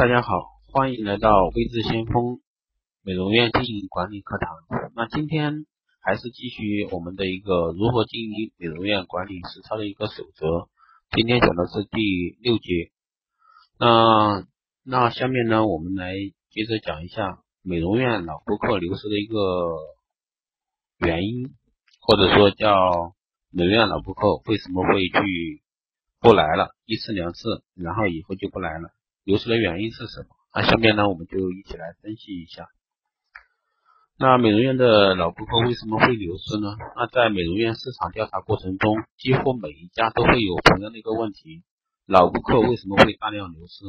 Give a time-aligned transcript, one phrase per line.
[0.00, 0.30] 大家好，
[0.72, 2.40] 欢迎来到微智先锋
[3.02, 4.48] 美容院经营管理课堂。
[4.96, 5.66] 那今天
[6.00, 10.70] 还是继续我们的一个如何经营美容院管理实操的一个守则。
[11.14, 12.90] 今天讲的是第六节。
[13.78, 14.46] 那
[14.84, 16.14] 那下面呢，我们来
[16.48, 19.36] 接着讲一下美容院老顾客流失的一个
[20.96, 21.52] 原因，
[22.00, 23.12] 或者说叫
[23.50, 25.62] 美容院老顾客为什么会去
[26.20, 28.94] 不来了，一次两次，然后以后就不来了。
[29.24, 30.28] 流失的原因是什么？
[30.54, 32.66] 那下面呢，我们就一起来分析一下。
[34.18, 36.76] 那美容院的老顾客为什么会流失呢？
[36.96, 41.62] 那在美容院市场调查过程中，几乎每一家都会有同样的一个问题：
[42.06, 43.84] 老顾客为什么会大量流失？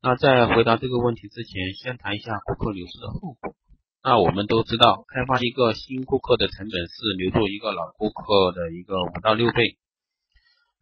[0.00, 3.54] 那在回答这个问题之前，先谈一下顾客流失的后果。
[4.02, 9.76] 那我们都知道，开发一个新顾客的成本是留住一个老顾客的一个五到六倍。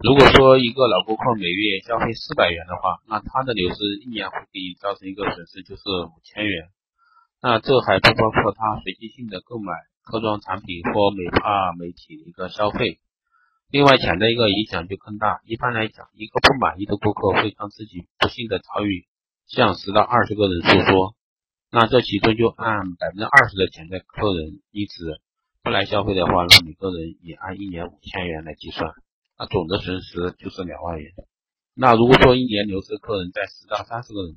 [0.03, 6.71] 如果说一个老顾客每月消费四百元的话，那他的流失一年会给你造成一个损失，就是五千元。
[7.43, 12.99] 那这还不包括他随机性的购买科妆产品或美发美体的一个消费。
[13.71, 15.43] 另外，潜在一个影响就更大。
[15.45, 19.05] 一般来讲，一个不满意的顾客会将自己不幸的遭遇
[19.49, 21.15] 向十到二十个人诉说，
[21.71, 25.21] 那这其中就按百分之二十的潜在客人因此
[25.63, 28.95] 不来消费的话，那每个人也按一年五千元来计算。
[29.41, 31.15] 那总的损失就是两万元。
[31.73, 34.37] 那如果说一年流失客人在十到三十个人，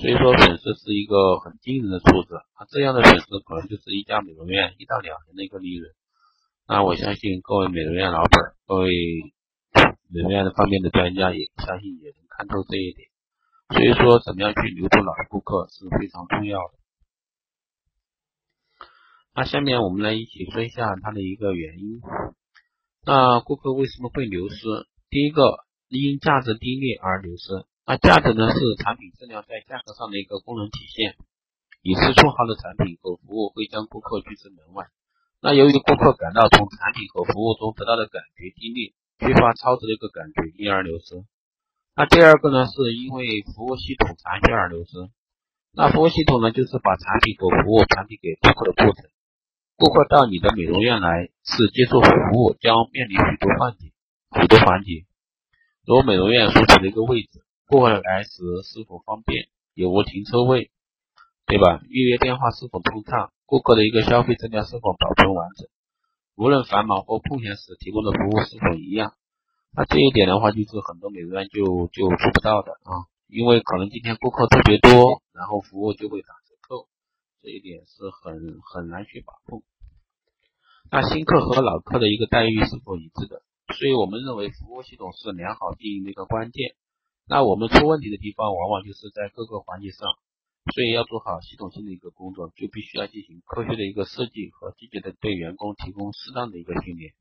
[0.00, 2.32] 所以说损失是一个很惊人的数字。
[2.58, 5.92] 那，这样的损失可能就是一家美容院一到两年的一个利润。
[6.66, 8.88] 那我相信各位美容院老板，各位
[10.08, 13.10] 美容院的方面的专家也相信也能看透这一点。
[13.68, 16.72] 所以说，怎么样去留住老顾客是非常重要的。
[19.34, 22.00] 那下面我们来一起说一下它的一个原因。
[23.06, 24.66] 那顾客为什么会流失？
[25.10, 27.62] 第一个，因价值低劣而流失。
[27.86, 31.14] 那价值呢，是产品质量在价格上的一个功能体现。
[31.82, 34.90] 以次充好的产品和服务会将顾客拒之门外。
[35.40, 38.90] 那由于顾客感到从产品和服务中得到的感觉低劣，
[39.22, 41.22] 缺乏超值的一个感觉，因而流失。
[41.94, 44.90] 那第二个呢，是因为服务系统残缺而流失。
[45.70, 49.06] 那服务系统呢，就是把产品和服务传递给顾客的过程。
[49.76, 53.92] 顾客到你的美容院来是接受服务，将面临许多环节，
[54.40, 55.04] 许多环节，
[55.84, 60.70] 如美容院所处的一个位置，顾客来时是否方便，有无停车位，
[61.44, 61.82] 对吧？
[61.90, 63.30] 预约电话是否通畅？
[63.44, 65.68] 顾客的一个消费资料是否保存完整？
[66.36, 69.12] 无论繁忙或空闲时提供的服务是否一样？
[69.76, 71.62] 那这一点的话，就是很多美容院就
[71.92, 76.32] 就做不到的啊，因为可能今天顾客特别多，然后服务就会打。
[77.42, 79.62] 这一点是很很难去把控。
[80.90, 83.42] 那新客和老客的一个待遇是否一致的？
[83.74, 86.76] 所以我们认为服务系统是良好经营的一个关键。
[87.26, 90.06] 那我们出问题的地方往往就是在各个环节上，
[90.72, 97.14] 所以要做好系统性的一个工作，就必须要进行科学的一个设计和积极的对员工提供适当的一个训练。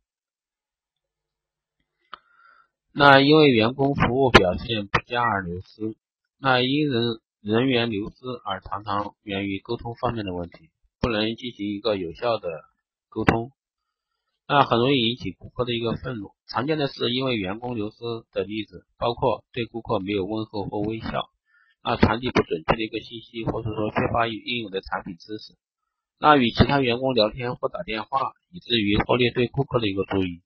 [2.94, 5.98] 那因为员工服务表现不佳而流失，
[6.38, 7.22] 那因人。
[7.46, 12.50] 人员流失而常常源于沟通方面的问题，不能进行一个有效的
[13.08, 13.52] 沟通，
[14.48, 16.32] 那很容易引起顾客的一个愤怒。
[16.48, 17.98] 常见的是因为员工流失
[18.32, 21.30] 的例子，包括对顾客没有问候或微笑，
[21.84, 25.54] 那传递不准确的一个信息，或者说缺乏应有的产品知识，
[26.20, 30.42] 那与其他员工聊天或打电话，以至于忽略对顾客的一个注意，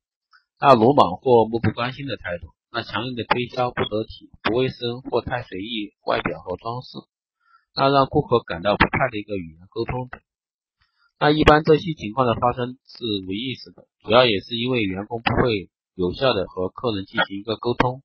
[0.59, 2.49] 那鲁莽或漠不关心的态度。
[2.71, 6.97] 那强硬的推销不得体、不卫生或太随意外表和装饰，
[7.75, 10.09] 那让顾客感到不快的一个语言沟通。
[11.19, 18.03] 那一般这些情况的发生是无意识的，主要也是因为员工不会有效的和客人进行一个沟通。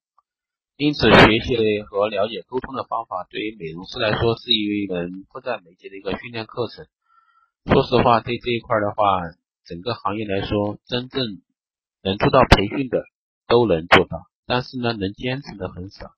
[0.76, 6.86] 因此，学习和了解沟通的方法对于美容师来说是一门迫在眉睫的一个训练课程。
[7.66, 9.04] 说实话，对这一块的话，
[9.64, 11.22] 整个行业来说，真正
[12.02, 13.04] 能做到培训的
[13.46, 14.26] 都能做到。
[14.46, 16.12] 但是呢，能坚持的很少，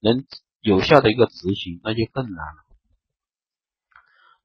[0.00, 0.24] 能
[0.60, 2.64] 有效的一个执行那就更难了。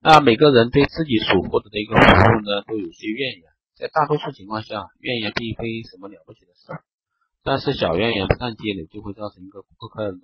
[0.02, 3.44] 那每个人对自己所获得的一个服务呢，都有些怨言。
[3.76, 6.84] 在大多数情况下，怨言并非什么了不起的事儿，
[7.44, 10.18] 但是小怨言不断积累，就会造成一个顾客的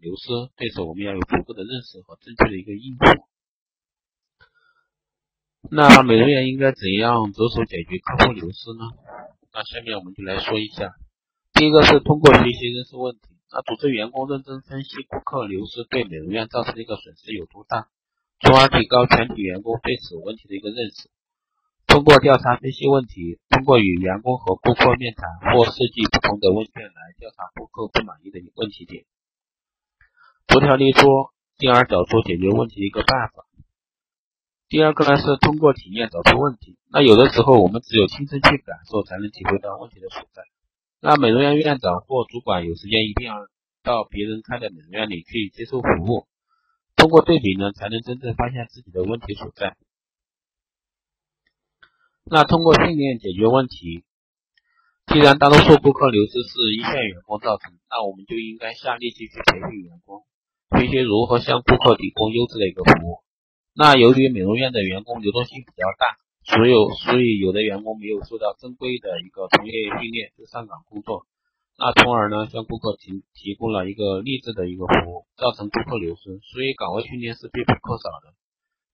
[0.00, 0.28] 流失。
[0.56, 3.04] 对此，我们要有足够的认识和正确的一个应付。
[5.70, 8.84] 那美容院应该怎样着手解决客户流失呢？
[9.52, 10.94] 那下面我们就来说一下。
[11.58, 17.88] 第一个是通过学习认识问题，那组织员工认真分析顾客流失对美容院造成的一个损失有多大，
[18.38, 21.10] 从而提高全体员工对此问题的一个认识。
[21.88, 29.02] 通过调查分析问题，通过与员工和顾客面谈或设计不同的问卷来调查顾客不满意的问题点。
[30.46, 31.08] 逐条列出
[31.56, 33.42] 进而找出解决问题的一个办法。
[34.68, 36.78] 第二个呢是通过体验找出问题。
[36.88, 40.44] 那有的时候我们只有亲身去感受，才能体会到问题的所在。
[41.00, 43.34] 那美容院院长或主管有时间一定要
[43.82, 46.26] 到别人开的美容院里去接受服务，
[46.96, 49.76] 通过对比呢，才能真正发现自己的问题所在。
[52.24, 54.04] 那通过训练解决问题。
[55.10, 60.26] 既然大多数顾客流失是一线员工造成，那我们就应该下力气去培训员工，
[60.76, 63.24] 学习如何向顾客提供优质的一个服务。
[63.72, 71.26] 那由于美容院的员工流动性比较大，所有所以有的员工没有受到正规的一个从业训练就上岗工作，
[71.76, 76.40] 那从而呢向顾客提提供了一个劣质的一个服务，造成顾客流失。
[76.48, 78.32] 所以岗位训练是必不可少的。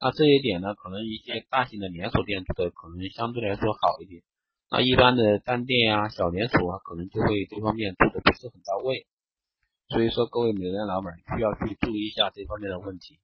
[0.01, 4.23] 那这一点呢，可能一些大型的连锁店做的可能相对来说好一点。
[4.69, 9.07] 那一般的单店啊、小连锁啊，可能就会这方面做的不是很到位，
[9.89, 13.21] 所以说各位美容院老板需要去注意一下这方面的问题。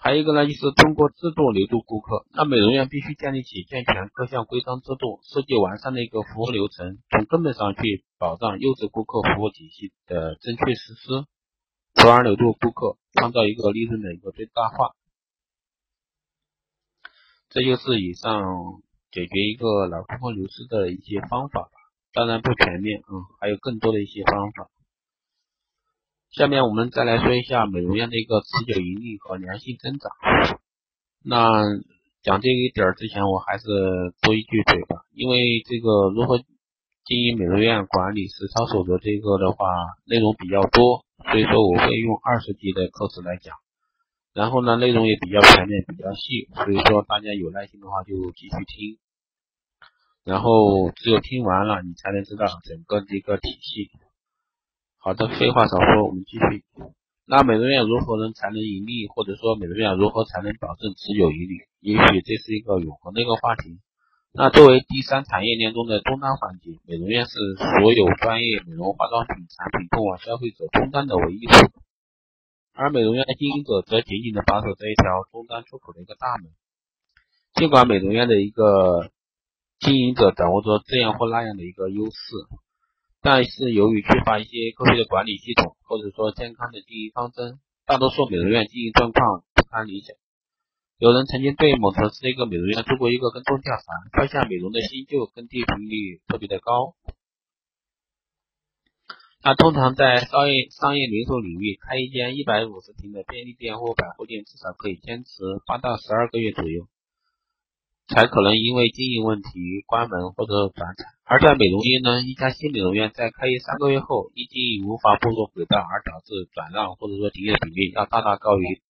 [0.00, 2.24] 还有一个呢，就是通过制度留住顾客。
[2.32, 11.26] 那美容院必须建立起健全各项规章制度，设计完善的一个服务流程，从根本上去保障优质顾客服务体系的正确实施，
[11.94, 14.94] 从而留住顾客，创造一个利润的一个最大化。
[17.50, 18.82] 这就是以上。
[19.12, 21.70] 解决一个老顾客流失的一些方法吧，
[22.12, 24.70] 当然不全面，嗯，还有更多的一些方法。
[26.30, 30.12] 下面我们再来说一下美容院的一个持久盈利和良性增长。
[31.24, 31.60] 那
[32.22, 33.64] 讲这一点之前，我还是
[34.22, 36.38] 多一句嘴吧，因为这个如何
[37.04, 39.66] 经营美容院管理实操守则这个的话，
[40.06, 43.56] 内容比较多，所以说我会用二十集的课时来讲。
[44.32, 48.98] 然后呢，内容也比较全面，比较细，所以说大家有耐心的话就继续听。
[50.22, 53.90] 然后只有听完了，你才能知道整个这个体系。
[55.02, 56.62] 好的，废话少说，我们继续。
[57.24, 61.64] 那美容院如何能才能盈利，或者说美容院如何才能保证持久盈利？
[61.80, 63.80] 也许这是一个永恒的一个话题。
[64.34, 71.80] 那作为第三产业链中的终端环节，美容院是所有专业美容化妆品产品通往消费者终端的唯一出口。
[72.74, 76.52] 而美容院经营者则紧紧的把守这一条终端出口的一个大门。
[77.54, 79.08] 尽管美容院的一个
[79.78, 82.12] 经营者掌握着这样或那样的一个优势，
[83.22, 90.16] 但是由于缺乏一些科学的管理系统，或者说健康的经营方针，大多数美容院经营状况不堪理想。
[90.98, 93.82] 有人曾经对某城市的一个美容院做过一个跟踪调查，
[94.12, 96.94] 发现美容的新旧更替频率特别的高。
[99.42, 105.30] 那通常在商业商业零售领域，开一间一百五十平的便利店或百货店，至少可以坚持
[105.66, 106.88] 八到十二个月左右，
[108.10, 111.06] 才可能因为经营问题关门或者转产。
[111.24, 118.82] 而在美容业呢，一家新美容院在开业三个月后，因经营无法步入轨道而导致转让或者说停业的比例，要大大高于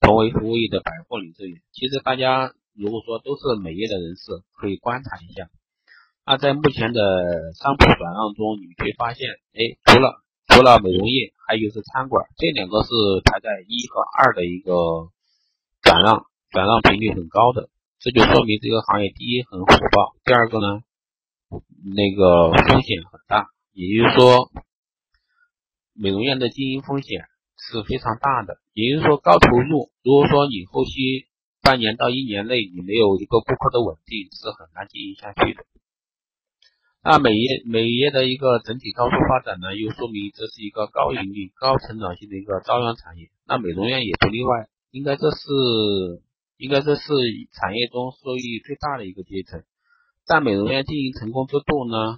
[0.00, 1.54] 同为服务业的百货零售业。
[1.70, 5.46] 其实大家如果说都是美业的人士，可以观察一下。
[6.26, 7.00] 那在目前的
[7.54, 10.18] 商铺转让中，你会发现，哎，除了
[10.48, 12.90] 除了美容业，还有是餐馆，这两个是
[13.24, 14.74] 排在一和二的一个
[15.80, 17.70] 转让转让频率很高的，
[18.02, 20.82] 这就说明这个行业第一很火爆，第二个呢，
[21.94, 24.50] 那个风险很大，也就是说，
[25.94, 27.22] 美容院的经营风险
[27.56, 31.28] 是非常大的，也就是说高投入，如果说你后期
[31.62, 35.62] 半年到一年内你没有一个顾客的稳定，是很难经营下去的。
[37.04, 43.30] 那美业美业的一个整体高速发展呢，又说明这是一个高盈利、高成长性的一个朝阳产业。
[43.46, 45.46] 那美容院也不例外，应该这是
[46.62, 47.02] 应该说是
[47.50, 49.64] 产业中收益最大的一个阶层。
[50.24, 52.14] 在美容院经营成功之度呢，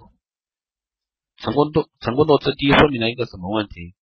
[1.38, 3.94] 成功度成功度之低，说明了一个什么问题？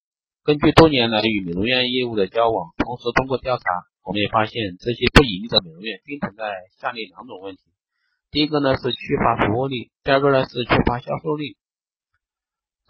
[0.42, 3.62] 根据多年来与美容院业务的交往，同时通过调查，
[4.02, 6.42] 我们也发现这些不盈利的美容院均存在
[6.80, 7.62] 下列两种问题。
[8.32, 11.56] 第一个呢是缺乏服务力，第二个呢是缺乏销售力。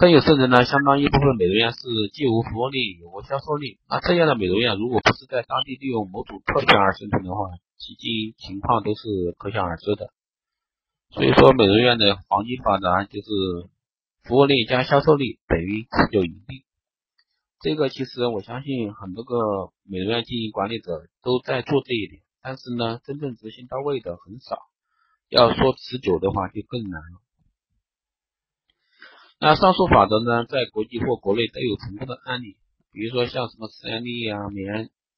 [0.03, 1.79] 更有甚者呢，相当一部分美容院是
[2.13, 3.79] 既无服务力也无销售力。
[3.89, 7.47] 那这样的美容院，如果不是在当地利用某种特权而生存的话，
[7.79, 10.11] 其经营情况都是可想而知的。
[11.11, 13.31] 所以说，美容院的黄金法则就是
[14.25, 16.65] 服务力加销售力等于持久盈利。
[17.61, 24.59] 这个其实我相信很多个美容院经营管理者都在做这一点，但是呢，真正执行到位的很少。
[25.29, 27.22] 要说持久的话就更难了。
[29.43, 32.55] 那上述法则呢，在国际或国内都有成功的案例，
[32.93, 34.63] 比如说像什么斯安利呀、美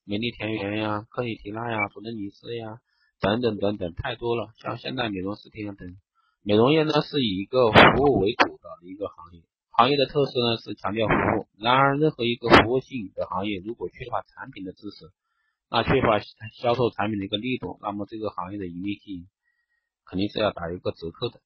[0.07, 2.81] 美丽田园呀、克里缇娜呀、佐登尼斯呀
[3.21, 4.49] 等等等等，太多了。
[4.57, 5.99] 像现代美容视频等，
[6.43, 11.47] 美容业呢是以一个服务为主的一个行业，行业的特色呢是强调服务。
[11.63, 15.13] 然而，任何一个服务性的行业，如果缺乏产品的知识，
[15.69, 16.19] 那缺乏
[16.63, 19.29] 销售产品的一个力度，那么这个行业的盈利性
[20.07, 21.41] 肯定是要打一个折扣的。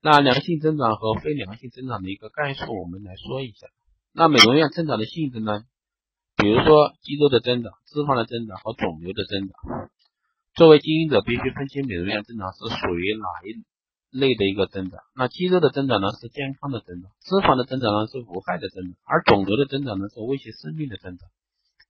[0.00, 3.66] 那良性增长和非良性增长的一个概述，我们来说一下。
[4.12, 5.64] 那美容院增长的性质呢？
[6.36, 9.90] 比如说肌肉的增长、脂肪的增长和肿瘤的增长。
[10.54, 15.00] 作为经营者，必须分清美容院增长是属于哪一类的一个增长。
[15.16, 21.28] 那肌肉的增长呢，是健康的增长；脂肪的增长呢，是无害的增长；而肿瘤的增长呢，是威胁生命的增长。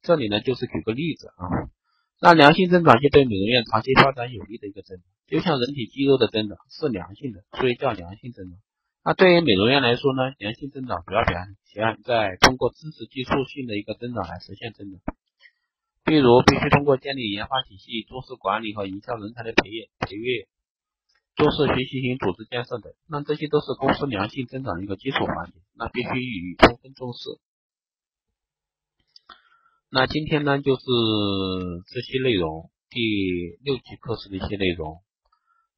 [0.00, 1.68] 这里呢，就是举个例子啊。
[2.20, 8.58] 那良性增长就对美容院长期发展有利的一个增长，就像人体肌肉的增长是良性的，所以叫良性增长。
[9.04, 15.00] 那对于美容院来说呢，良性增长主要表现在通过知识技术性的一个增长来实现增长，
[16.04, 20.48] 比如必须通过建立研发体系、做事管理和营销人才的培育、培育、
[21.36, 27.38] 做事学习型组织建设等，那这些都是公司良性增长的一个基础环节，那必须予以充分重视。
[29.90, 30.82] 那今天呢，就是
[31.86, 35.00] 这些内容，第六节课时的一些内容，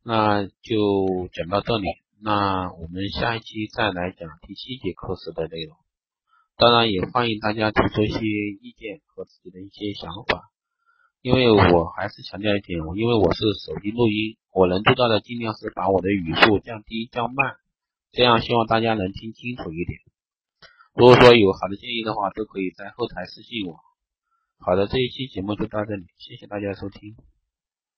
[0.03, 1.87] 那就讲到这里。
[2.21, 5.77] 那我们下一期再来讲第七节课时的内容。
[6.57, 10.51] 当然，也欢迎大家提出一些意见和自己的一些想法。
[11.23, 17.55] 因为我还是强调一点，因为我是手机录音，我能做到的尽量是把我的语速降低、降慢，
[18.11, 20.01] 这样希望大家能听清楚一点。
[20.97, 23.79] 如果说有好的建议的话，都可以在后台私信我。
[24.63, 27.17] 好的，这一期节目就到这里，谢谢大家收听。